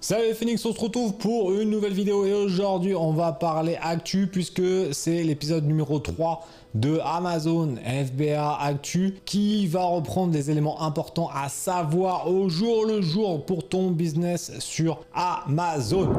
Salut 0.00 0.32
Phoenix, 0.32 0.64
on 0.64 0.72
se 0.72 0.80
retrouve 0.80 1.14
pour 1.14 1.52
une 1.52 1.70
nouvelle 1.70 1.92
vidéo 1.92 2.24
et 2.24 2.32
aujourd'hui 2.32 2.94
on 2.94 3.12
va 3.12 3.32
parler 3.32 3.76
actu 3.82 4.28
puisque 4.28 4.62
c'est 4.92 5.24
l'épisode 5.24 5.66
numéro 5.66 5.98
3 5.98 6.46
de 6.76 7.00
Amazon 7.04 7.74
FBA 7.74 8.58
Actu 8.60 9.16
qui 9.24 9.66
va 9.66 9.82
reprendre 9.82 10.32
des 10.32 10.52
éléments 10.52 10.82
importants 10.82 11.28
à 11.34 11.48
savoir 11.48 12.30
au 12.30 12.48
jour 12.48 12.86
le 12.86 13.02
jour 13.02 13.44
pour 13.44 13.68
ton 13.68 13.90
business 13.90 14.52
sur 14.60 15.00
Amazon. 15.12 16.12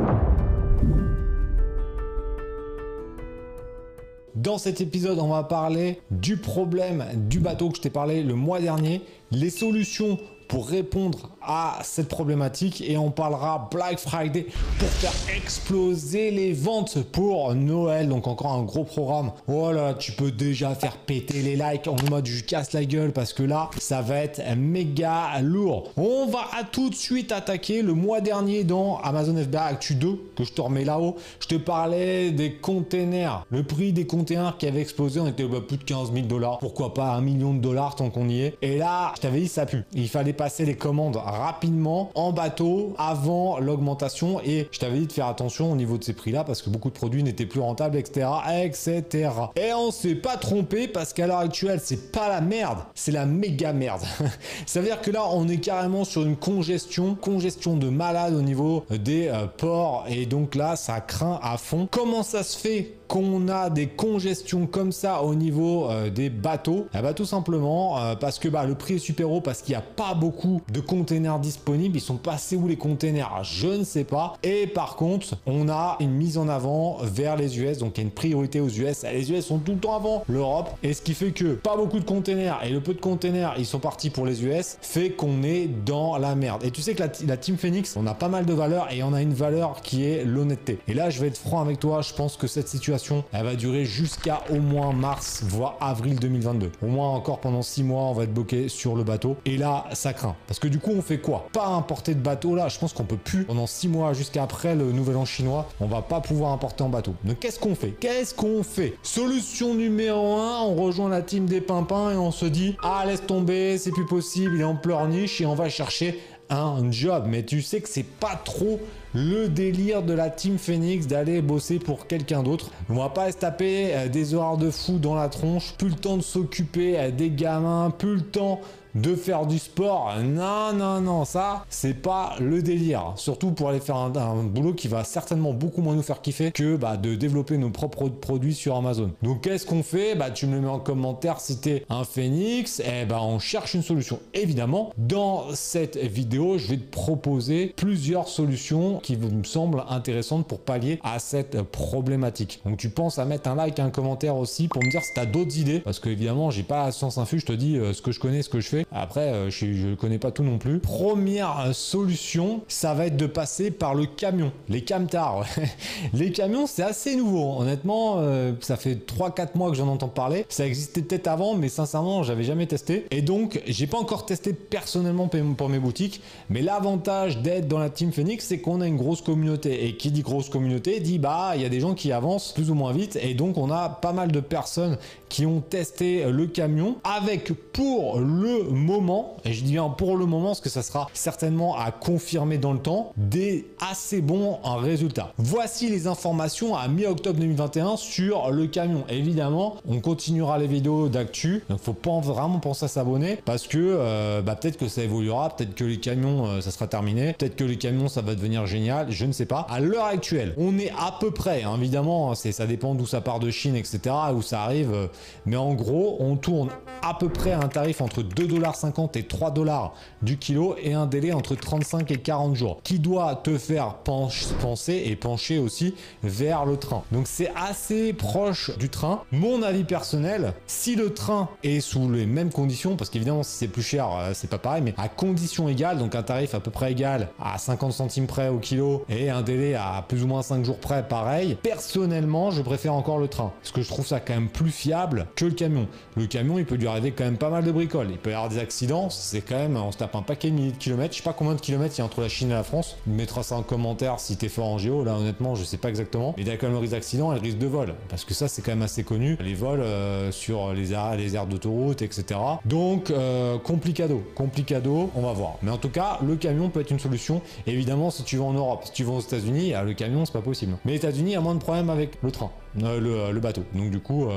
Dans 4.36 4.58
cet 4.58 4.82
épisode, 4.82 5.20
on 5.20 5.30
va 5.30 5.44
parler 5.44 6.02
du 6.12 6.36
problème 6.36 7.06
du 7.30 7.40
bateau 7.40 7.70
que 7.70 7.78
je 7.78 7.82
t'ai 7.82 7.90
parlé 7.90 8.24
le 8.24 8.36
mois 8.36 8.60
dernier, 8.60 9.02
les 9.32 9.50
solutions 9.50 10.18
pour 10.50 10.68
répondre 10.68 11.30
à 11.42 11.80
cette 11.84 12.10
problématique 12.10 12.82
et 12.82 12.98
on 12.98 13.12
parlera 13.12 13.70
Black 13.72 14.00
Friday 14.00 14.48
pour 14.78 14.90
faire 14.90 15.14
exploser 15.36 16.32
les 16.32 16.54
ventes 16.54 17.02
pour 17.04 17.56
Noël. 17.56 18.10
Donc 18.10 18.28
encore 18.28 18.54
un 18.54 18.64
gros 18.64 18.84
programme. 18.84 19.32
Voilà, 19.48 19.94
tu 19.94 20.12
peux 20.12 20.32
déjà 20.32 20.76
faire 20.76 20.98
péter 20.98 21.42
les 21.42 21.56
likes 21.56 21.88
en 21.88 21.96
mode 22.10 22.26
je 22.26 22.44
casse 22.44 22.74
la 22.74 22.84
gueule 22.84 23.12
parce 23.12 23.34
que 23.34 23.44
là, 23.44 23.70
ça 23.78 24.02
va 24.02 24.18
être 24.18 24.42
méga 24.58 25.40
lourd. 25.42 25.92
On 25.98 26.26
va 26.26 26.48
à 26.60 26.64
tout 26.64 26.90
de 26.90 26.96
suite 26.96 27.32
attaquer 27.32 27.82
le 27.82 27.94
mois 27.94 28.20
dernier 28.20 28.64
dans 28.64 28.98
Amazon 28.98 29.36
FBA 29.36 29.64
Actu 29.64 29.96
2 29.96 30.20
que 30.36 30.44
je 30.44 30.52
te 30.52 30.62
remets 30.62 30.84
là-haut. 30.84 31.16
Je 31.40 31.48
te 31.48 31.56
parlais 31.56 32.32
des 32.32 32.54
containers. 32.54 33.46
Le 33.52 33.64
prix 33.64 33.94
des 33.94 34.08
containers 34.08 34.58
qui 34.58 34.66
avait 34.66 34.82
explosé, 34.82 35.20
on 35.20 35.28
était 35.28 35.44
à 35.44 35.62
plus 35.62 35.78
de 35.78 35.84
15 35.84 36.12
000 36.12 36.26
dollars. 36.26 36.58
Pourquoi 36.58 36.94
pas 36.94 37.14
un 37.14 37.22
million 37.22 37.54
de 37.54 37.60
dollars 37.60 37.96
tant 37.96 38.10
qu'on 38.10 38.28
y 38.28 38.42
est. 38.42 38.58
Et 38.64 38.78
là, 38.78 39.14
je 39.16 39.22
t'avais 39.22 39.42
dit 39.42 39.48
ça 39.48 39.68
pue. 39.68 39.84
Il 39.94 40.10
fallait 40.10 40.34
passer 40.40 40.64
les 40.64 40.76
commandes 40.76 41.18
rapidement 41.18 42.12
en 42.16 42.32
bateau 42.32 42.96
avant 42.98 43.60
l'augmentation. 43.60 44.40
Et 44.46 44.70
je 44.72 44.80
t'avais 44.80 45.00
dit 45.00 45.08
de 45.08 45.12
faire 45.12 45.28
attention 45.28 45.70
au 45.70 45.76
niveau 45.76 45.98
de 45.98 46.04
ces 46.06 46.14
prix 46.14 46.32
là 46.32 46.46
parce 46.46 46.62
que 46.62 46.70
beaucoup 46.70 46.88
de 46.88 46.94
produits 46.94 47.24
n'étaient 47.24 47.46
plus 47.46 47.60
rentables 47.60 47.98
etc 47.98 48.26
etc 48.64 49.30
et 49.58 49.74
on 49.74 49.92
s'est 49.92 50.16
pas 50.16 50.38
trompé 50.38 50.88
parce 50.88 51.12
qu'à 51.12 51.28
l'heure 51.28 51.40
actuelle 51.40 51.82
c'est 51.84 52.14
pas 52.14 52.30
la 52.30 52.40
merde 52.40 52.80
c'est 52.96 53.12
la 53.12 53.26
méga 53.26 53.74
merde. 53.74 54.02
Ça 54.66 54.80
veut 54.80 54.86
dire 54.86 55.02
que 55.02 55.12
là 55.12 55.24
on 55.30 55.50
est 55.50 55.58
carrément 55.58 56.06
sur 56.06 56.22
une 56.22 56.38
congestion 56.38 57.16
congestion 57.16 57.76
de 57.76 57.90
malade 57.90 58.34
au 58.34 58.42
niveau 58.42 58.86
des 58.90 59.28
euh, 59.28 59.46
ports. 59.46 60.06
Et 60.08 60.26
donc 60.26 60.56
là 60.56 60.78
ça 60.78 61.02
craint 61.02 61.38
à 61.44 61.58
fond. 61.58 61.86
Comment 61.92 62.24
ça 62.24 62.44
se 62.44 62.58
fait 62.58 62.99
qu'on 63.10 63.48
a 63.50 63.72
des 63.72 63.88
congestions 63.88 64.68
comme 64.68 64.92
ça 64.92 65.24
au 65.24 65.34
niveau 65.34 65.90
euh, 65.90 66.12
des 66.12 66.30
bateaux 66.30 66.86
eh 66.94 67.02
bah, 67.02 67.14
Tout 67.14 67.26
simplement 67.26 68.00
euh, 68.00 68.16
parce 68.16 68.38
que 68.38 68.48
bah, 68.48 68.66
le 68.66 68.76
prix 68.76 68.96
est 68.96 69.00
super 69.00 69.32
haut, 69.32 69.42
parce 69.42 69.64
qu'il 69.64 69.74
n'y 69.74 69.78
a 69.78 69.82
pas 69.82 70.14
beaucoup 70.14 70.62
de 70.72 70.80
containers 70.80 71.40
disponibles. 71.40 71.98
Ils 71.98 72.02
sont 72.02 72.18
passés 72.18 72.56
où 72.56 72.68
les 72.68 72.78
containers? 72.78 73.44
Je 73.44 73.68
ne 73.68 73.84
sais 73.84 74.04
pas. 74.04 74.36
Et 74.44 74.68
par 74.68 74.96
contre, 74.96 75.38
on 75.48 75.70
a 75.70 75.98
une 76.00 76.12
mise 76.12 76.38
en 76.38 76.48
avant 76.48 76.98
vers 77.02 77.36
les 77.36 77.60
US, 77.60 77.80
donc 77.80 77.98
il 77.98 78.02
y 78.02 78.04
a 78.04 78.06
une 78.06 78.14
priorité 78.14 78.60
aux 78.60 78.70
US. 78.70 79.04
Les 79.12 79.32
US 79.32 79.48
sont 79.48 79.58
tout 79.58 79.74
le 79.74 79.80
temps 79.80 79.96
avant 79.96 80.24
l'Europe. 80.30 80.70
Et 80.84 80.94
ce 80.94 81.02
qui 81.02 81.16
fait 81.16 81.32
que 81.32 81.56
pas 81.56 81.76
beaucoup 81.76 82.00
de 82.00 82.06
containers 82.06 82.60
et 82.64 82.70
le 82.70 82.80
peu 82.80 82.94
de 82.94 83.02
containers, 83.02 83.56
ils 83.58 83.66
sont 83.66 83.80
partis 83.80 84.12
pour 84.12 84.28
les 84.28 84.46
US, 84.46 84.78
fait 84.82 85.10
qu'on 85.10 85.42
est 85.42 85.68
dans 85.84 86.18
la 86.20 86.36
merde. 86.36 86.64
Et 86.64 86.70
tu 86.70 86.82
sais 86.82 86.94
que 86.94 87.02
la, 87.02 87.10
la 87.26 87.38
Team 87.38 87.58
Phoenix, 87.58 87.96
on 87.98 88.06
a 88.06 88.14
pas 88.14 88.30
mal 88.30 88.46
de 88.46 88.54
valeurs 88.54 88.88
et 88.94 89.02
on 89.02 89.14
a 89.14 89.22
une 89.24 89.34
valeur 89.34 89.82
qui 89.82 90.06
est 90.06 90.24
l'honnêteté. 90.24 90.78
Et 90.88 90.94
là, 90.94 91.10
je 91.10 91.20
vais 91.20 91.28
être 91.28 91.40
franc 91.40 91.62
avec 91.62 91.80
toi, 91.80 92.02
je 92.02 92.14
pense 92.14 92.38
que 92.38 92.46
cette 92.46 92.68
situation 92.68 92.99
elle 93.32 93.46
va 93.46 93.56
durer 93.56 93.86
jusqu'à 93.86 94.42
au 94.50 94.60
moins 94.60 94.94
mars, 94.94 95.44
voire 95.46 95.78
avril 95.82 96.20
2022. 96.20 96.72
Au 96.82 96.88
moins 96.88 97.10
encore 97.10 97.40
pendant 97.40 97.62
6 97.62 97.84
mois, 97.84 98.04
on 98.04 98.14
va 98.14 98.24
être 98.24 98.34
bloqué 98.34 98.70
sur 98.70 98.96
le 98.96 99.04
bateau. 99.04 99.38
Et 99.46 99.58
là, 99.58 99.86
ça 99.94 100.14
craint. 100.14 100.36
Parce 100.48 100.60
que 100.60 100.68
du 100.68 100.80
coup, 100.80 100.92
on 100.92 101.02
fait 101.02 101.20
quoi? 101.20 101.48
Pas 101.54 101.68
importer 101.68 102.16
de 102.16 102.22
bateau 102.22 102.56
là. 102.56 102.68
Je 102.68 102.80
pense 102.80 102.94
qu'on 102.94 103.04
peut 103.04 103.18
plus 103.18 103.46
pendant 103.46 103.68
6 103.68 103.88
mois 103.88 104.14
jusqu'à 104.14 104.44
après 104.44 104.76
le 104.76 104.92
nouvel 104.92 105.18
an 105.18 105.26
chinois. 105.26 105.68
On 105.80 105.86
va 105.86 106.02
pas 106.02 106.22
pouvoir 106.22 106.52
importer 106.52 106.84
en 106.84 106.90
bateau. 106.90 107.14
Donc 107.24 107.40
qu'est-ce 107.40 107.60
qu'on 107.60 107.76
fait? 107.76 107.92
Qu'est-ce 107.92 108.34
qu'on 108.34 108.64
fait? 108.64 108.96
Solution 109.04 109.76
numéro 109.76 110.38
1, 110.38 110.62
on 110.62 110.76
rejoint 110.76 111.10
la 111.10 111.22
team 111.22 111.46
des 111.46 111.62
pimpins 111.62 112.12
et 112.12 112.18
on 112.18 112.32
se 112.32 112.46
dit 112.46 112.76
ah 112.84 113.04
laisse 113.06 113.26
tomber, 113.26 113.78
c'est 113.78 113.92
plus 113.92 114.06
possible, 114.06 114.56
il 114.56 114.62
est 114.62 114.66
en 114.66 114.76
pleurniche 114.76 115.42
et 115.42 115.46
on 115.46 115.56
va 115.56 115.70
chercher 115.70 116.20
un 116.50 116.92
job. 116.92 117.26
Mais 117.28 117.44
tu 117.44 117.62
sais 117.62 117.82
que 117.82 117.90
c'est 117.90 118.04
pas 118.04 118.40
trop 118.44 118.80
le 119.14 119.48
délire 119.48 120.04
de 120.04 120.14
la 120.14 120.30
Team 120.30 120.58
Phoenix 120.58 121.08
d'aller 121.08 121.42
bosser 121.42 121.80
pour 121.80 122.08
quelqu'un 122.08 122.44
d'autre. 122.44 122.72
On 122.90 122.96
va 122.96 123.10
pas 123.10 123.32
se 123.32 123.38
taper 123.38 123.96
euh, 123.96 124.08
des 124.08 124.34
horaires 124.34 124.58
de 124.58 124.70
fou 124.70 125.00
dans 125.00 125.16
la 125.16 125.30
tronche, 125.30 125.74
plus 125.78 125.90
le 125.90 125.96
temps 125.96 126.18
de 126.18 126.22
s'occuper 126.22 127.00
euh, 127.00 127.12
des 127.12 127.32
gamins, 127.32 127.92
plus 127.98 128.16
le 128.16 128.22
temps 128.22 128.62
de 128.96 129.16
faire 129.16 129.46
du 129.46 129.60
sport. 129.60 130.14
Non, 130.24 130.74
non, 130.74 131.02
non, 131.02 131.26
ça, 131.26 131.66
c'est 131.70 131.94
pas 131.94 132.36
le 132.40 132.62
délire. 132.62 133.14
Surtout 133.16 133.52
pour 133.52 133.70
aller 133.70 133.80
faire 133.80 133.98
un, 133.98 134.44
boulot 134.44 134.74
qui 134.74 134.88
va 134.88 135.04
certainement 135.04 135.54
beaucoup 135.54 135.82
moins 135.82 135.96
nous 135.96 136.02
faire 136.02 136.22
kiffer 136.22 136.52
que 136.52 136.76
bah, 136.76 136.98
de 136.98 137.16
développer 137.16 137.58
nos 137.58 137.70
propres 137.70 138.10
produits 138.10 138.54
sur 138.54 138.76
Amazon. 138.76 139.12
Donc, 139.22 139.42
qu'est-ce 139.42 139.66
qu'on 139.66 139.84
fait? 139.84 140.16
Bah, 140.16 140.32
tu 140.32 140.48
me 140.48 140.56
le 140.56 140.62
mets 140.62 140.68
en 140.68 140.80
commentaire 140.80 141.40
si 141.40 141.60
t'es 141.60 141.86
un 141.90 142.04
phénix. 142.04 142.82
Eh 142.86 143.06
bah, 143.06 143.20
on 143.22 143.40
cherche 143.40 143.74
une 143.74 143.84
solution. 143.84 144.20
Évidemment, 144.34 144.92
dans 144.98 145.54
cette 145.54 145.98
vidéo, 145.98 146.58
je 146.58 146.68
vais 146.68 146.78
te 146.78 146.92
proposer 146.92 147.74
plusieurs 147.76 148.28
solutions 148.28 149.00
qui 149.00 149.18
me 149.18 149.44
semblent 149.44 149.84
intéressantes 149.90 150.48
pour 150.48 150.60
pallier 150.60 151.00
à 151.04 151.20
cette 151.20 151.62
problématique. 151.62 152.62
Donc, 152.66 152.78
tu 152.78 152.90
penses 152.90 153.20
à 153.20 153.26
mettre 153.26 153.50
un 153.50 153.56
like, 153.56 153.80
un 153.80 153.90
commentaire 153.90 154.36
aussi 154.36 154.68
pour 154.68 154.84
me 154.84 154.90
dire 154.90 155.04
si 155.04 155.14
tu 155.14 155.20
as 155.20 155.26
d'autres 155.26 155.58
idées. 155.58 155.80
Parce 155.80 156.00
que, 156.00 156.10
évidemment, 156.10 156.52
j'ai 156.52 156.64
pas 156.64 156.92
science 156.92 157.18
infus. 157.18 157.40
Je 157.40 157.46
te 157.46 157.54
dis 157.54 157.78
euh, 157.78 157.94
ce 157.94 158.02
que 158.02 158.12
je 158.12 158.20
connais, 158.20 158.42
ce 158.42 158.50
que 158.50 158.60
je 158.60 158.68
fais. 158.68 158.86
Après, 158.92 159.32
euh, 159.32 159.50
je 159.50 159.66
ne 159.66 159.96
connais 159.96 160.18
pas 160.18 160.32
tout 160.32 160.44
non 160.44 160.58
plus. 160.58 160.80
Première 160.80 161.60
euh, 161.60 161.74
solution, 161.74 162.62
ça 162.68 162.94
va 162.94 163.06
être 163.06 163.18
de 163.18 163.28
passer 163.28 163.70
par 163.70 163.94
le 163.94 164.06
camion, 164.06 164.52
les 164.68 164.84
camtars. 164.84 165.46
les 166.14 166.32
camions, 166.32 166.66
c'est 166.66 166.84
assez 166.84 167.16
nouveau. 167.16 167.60
Honnêtement, 167.60 168.16
euh, 168.18 168.54
ça 168.62 168.78
fait 168.78 168.96
3-4 168.96 169.50
mois 169.56 169.70
que 169.70 169.78
j'en 169.78 169.88
entends 169.88 170.08
parler. 170.08 170.46
Ça 170.50 170.66
existait 170.66 171.02
peut-être 171.02 171.28
avant, 171.28 171.56
mais 171.56 171.70
sincèrement, 171.70 172.24
j'avais 172.24 172.44
jamais 172.44 172.66
testé. 172.66 173.06
Et 173.12 173.22
donc, 173.22 173.62
j'ai 173.68 173.86
pas 173.86 174.00
encore 174.00 174.26
testé 174.26 174.54
personnellement 174.54 175.30
pour 175.56 175.70
mes 175.70 175.80
boutiques. 175.80 176.22
Mais 176.50 176.62
l'avantage 176.62 177.40
d'être 177.40 177.68
dans 177.68 177.80
la 177.80 177.90
Team 177.90 178.12
Phoenix, 178.12 178.46
c'est 178.46 178.60
qu'on 178.60 178.82
a 178.82 178.88
une 178.88 178.98
grosse 178.98 179.22
communauté. 179.22 179.86
Et 179.86 179.98
qui 179.98 180.12
dit 180.12 180.22
grosse 180.22 180.50
communauté 180.50 181.00
dit 181.00 181.20
bah, 181.20 181.52
il 181.56 181.62
y 181.62 181.66
a 181.66 181.70
des 181.70 181.80
gens 181.80 181.94
qui 181.94 182.12
avancent 182.12 182.54
plus 182.54 182.72
ou 182.72 182.74
moins 182.74 182.92
vite. 182.92 183.20
Et 183.22 183.36
donc, 183.36 183.58
on 183.58 183.70
a 183.70 183.90
pas 183.90 184.14
mal 184.14 184.32
de 184.32 184.40
personnes 184.40 184.98
qui 185.30 185.46
ont 185.46 185.62
testé 185.62 186.26
le 186.30 186.48
camion 186.48 186.96
avec 187.04 187.54
pour 187.72 188.20
le 188.20 188.64
moment, 188.70 189.38
et 189.46 189.54
je 189.54 189.64
dis 189.64 189.74
bien 189.74 189.90
pour 189.90 190.18
le 190.18 190.26
moment, 190.26 190.48
parce 190.48 190.62
que 190.62 190.70
ça 190.70 190.82
sera 190.82 191.10
certainement 191.14 191.78
à 191.78 191.92
confirmer 191.92 192.58
dans 192.58 192.74
le 192.74 192.80
temps, 192.80 193.12
des 193.18 193.68
assez 193.80 194.22
bons 194.22 194.60
résultats. 194.64 195.34
Voici 195.38 195.90
les 195.90 196.08
informations 196.08 196.76
à 196.76 196.88
mi-octobre 196.88 197.40
2021 197.40 197.98
sur 197.98 198.52
le 198.52 198.68
camion. 198.68 199.04
Évidemment, 199.10 199.78
on 199.88 200.00
continuera 200.00 200.58
les 200.58 200.68
vidéos 200.68 201.10
d'actu, 201.10 201.64
donc 201.70 201.80
faut 201.80 201.94
pas 201.94 202.20
vraiment 202.20 202.60
penser 202.60 202.86
à 202.86 202.88
s'abonner 202.88 203.40
parce 203.46 203.68
que 203.68 203.78
euh, 203.78 204.42
bah, 204.42 204.56
peut-être 204.56 204.78
que 204.78 204.88
ça 204.88 205.04
évoluera, 205.04 205.50
peut-être 205.50 205.76
que 205.76 205.84
les 205.84 206.00
camions 206.00 206.46
euh, 206.46 206.62
ça 206.62 206.72
sera 206.72 206.88
terminé, 206.88 207.34
peut-être 207.34 207.56
que 207.56 207.64
les 207.64 207.78
camions 207.78 208.08
ça 208.08 208.22
va 208.22 208.36
devenir 208.36 208.66
génial, 208.66 209.12
je 209.12 209.26
ne 209.26 209.32
sais 209.32 209.46
pas. 209.46 209.66
À 209.70 209.80
l'heure 209.80 210.06
actuelle, 210.06 210.54
on 210.58 210.78
est 210.78 210.92
à 210.98 211.16
peu 211.20 211.32
près, 211.32 211.64
hein, 211.64 211.76
évidemment, 211.78 212.36
c'est 212.36 212.52
ça 212.52 212.66
dépend 212.66 212.96
d'où 212.96 213.06
ça 213.06 213.22
part 213.22 213.40
de 213.40 213.50
Chine, 213.52 213.76
etc., 213.76 214.16
où 214.36 214.42
ça 214.42 214.64
arrive, 214.64 214.94
euh, 214.94 215.08
mais 215.46 215.56
en 215.56 215.74
gros, 215.74 216.18
on 216.20 216.36
tourne 216.36 216.70
à 217.02 217.14
peu 217.14 217.30
près 217.30 217.52
à 217.52 217.60
un 217.60 217.68
tarif 217.68 218.02
entre 218.02 218.22
2,50$ 218.22 218.59
et 218.60 219.22
3$ 219.22 219.54
dollars 219.54 219.94
du 220.22 220.38
kilo 220.38 220.76
et 220.82 220.94
un 220.94 221.06
délai 221.06 221.32
entre 221.32 221.56
35 221.56 222.12
et 222.12 222.18
40 222.18 222.56
jours 222.56 222.80
qui 222.84 223.00
doit 223.00 223.36
te 223.36 223.58
faire 223.58 223.96
penser 223.96 225.04
et 225.06 225.16
pencher 225.16 225.60
aussi 225.60 225.96
vers 226.24 226.66
le 226.66 226.78
train. 226.78 227.04
Donc 227.12 227.28
c'est 227.28 227.52
assez 227.56 228.14
proche 228.14 228.78
du 228.78 228.90
train. 228.90 229.22
Mon 229.32 229.64
avis 229.64 229.84
personnel, 229.84 230.54
si 230.68 230.96
le 230.96 231.14
train 231.14 231.50
est 231.64 231.80
sous 231.80 232.10
les 232.12 232.26
mêmes 232.26 232.52
conditions, 232.52 232.96
parce 232.96 233.10
qu'évidemment 233.10 233.44
si 233.44 233.58
c'est 233.58 233.68
plus 233.68 233.84
cher, 233.84 234.10
euh, 234.12 234.32
c'est 234.34 234.50
pas 234.50 234.58
pareil, 234.58 234.82
mais 234.84 234.94
à 234.98 235.08
conditions 235.08 235.70
égales, 235.70 235.98
donc 235.98 236.16
un 236.16 236.24
tarif 236.24 236.54
à 236.54 236.60
peu 236.60 236.72
près 236.72 236.92
égal 236.92 237.30
à 237.40 237.58
50 237.58 237.94
centimes 237.94 238.28
près 238.28 238.50
au 238.50 238.58
kilo 238.58 239.06
et 239.10 239.30
un 239.30 239.42
délai 239.42 239.76
à 239.76 240.04
plus 240.08 240.24
ou 240.24 240.28
moins 240.28 240.42
5 240.42 240.66
jours 240.66 240.78
près, 240.78 241.08
pareil, 241.08 241.58
personnellement 241.62 242.52
je 242.52 242.62
préfère 242.62 242.94
encore 242.94 243.20
le 243.20 243.28
train. 243.28 243.52
Parce 243.62 243.72
que 243.72 243.82
je 243.82 243.88
trouve 243.88 244.06
ça 244.06 244.20
quand 244.20 244.34
même 244.34 244.50
plus 244.50 244.72
fiable 244.72 245.28
que 245.36 245.46
le 245.46 245.52
camion. 245.52 245.88
Le 246.16 246.26
camion 246.26 246.60
il 246.60 246.66
peut 246.66 246.76
lui 246.76 246.88
arriver 246.88 247.12
quand 247.12 247.24
même 247.24 247.38
pas 247.38 247.50
mal 247.50 247.64
de 247.64 247.72
bricoles. 247.72 248.08
Il 248.12 248.18
peut 248.18 248.32
y 248.32 248.34
des 248.50 248.60
accidents, 248.60 249.10
c'est 249.10 249.42
quand 249.42 249.58
même, 249.58 249.78
on 249.78 249.92
se 249.92 249.98
tape 249.98 250.16
un 250.16 250.22
paquet 250.22 250.50
de 250.50 250.56
milliers 250.56 250.72
de 250.72 250.78
kilomètres. 250.78 251.14
Je 251.14 251.18
sais 251.20 251.24
pas 251.24 251.34
combien 251.34 251.56
de 251.56 251.62
kilomètres 251.62 251.96
il 251.98 252.00
y 252.00 252.02
a 252.02 252.06
entre 252.06 252.22
la 252.22 252.30
Chine 252.30 252.52
et 252.52 252.54
la 252.54 252.64
France. 252.64 252.98
Tu 253.04 253.10
mettras 253.12 253.44
ça 253.44 253.56
en 253.56 253.64
commentaire 253.64 254.20
si 254.20 254.38
t'es 254.38 254.50
fort 254.50 254.68
en 254.68 254.78
géo. 254.78 255.04
Là, 255.04 255.16
honnêtement, 255.16 255.56
je 255.56 255.64
sais 255.64 255.78
pas 255.78 255.90
exactement. 255.90 256.34
Mais 256.38 256.44
il 256.44 256.48
y 256.48 256.58
le 256.60 256.78
risque 256.78 256.94
d'accident 256.94 257.32
et 257.32 257.36
le 257.36 257.42
risque 257.42 257.58
de 257.58 257.68
vol. 257.68 257.96
Parce 258.10 258.26
que 258.26 258.34
ça, 258.34 258.48
c'est 258.48 258.62
quand 258.62 258.72
même 258.72 258.82
assez 258.82 259.04
connu. 259.04 259.38
Les 259.40 259.54
vols 259.54 259.82
euh, 259.82 260.32
sur 260.32 260.74
les 260.74 260.94
aires, 260.94 261.16
les 261.16 261.30
d'autoroute, 261.48 262.02
etc. 262.02 262.40
Donc, 262.66 263.12
euh, 263.12 263.58
complicado. 263.58 264.24
Complicado, 264.36 265.10
on 265.16 265.22
va 265.22 265.34
voir. 265.34 265.58
Mais 265.62 265.72
en 265.72 265.78
tout 265.78 265.90
cas, 265.90 266.20
le 266.26 266.36
camion 266.36 266.70
peut 266.70 266.82
être 266.82 266.92
une 266.92 267.00
solution. 267.00 267.42
Évidemment, 267.68 268.12
si 268.12 268.24
tu 268.24 268.38
vas 268.38 268.46
en 268.46 268.54
Europe, 268.54 268.82
si 268.86 268.92
tu 268.92 269.04
vas 269.04 269.14
aux 269.14 269.22
États-Unis, 269.22 269.74
ah, 269.74 269.84
le 269.84 269.94
camion, 269.94 270.26
c'est 270.26 270.34
pas 270.34 270.42
possible. 270.42 270.78
Mais 270.86 270.94
les 270.94 270.98
États-Unis, 270.98 271.36
a 271.36 271.42
moins 271.42 271.56
de 271.56 271.60
problèmes 271.60 271.90
avec 271.90 272.18
le 272.22 272.32
train. 272.32 272.52
Le, 272.76 273.32
le, 273.32 273.40
bateau. 273.40 273.64
Donc 273.74 273.90
du 273.92 274.00
coup, 274.00 274.28